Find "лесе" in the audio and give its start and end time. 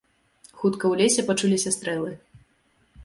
1.01-1.25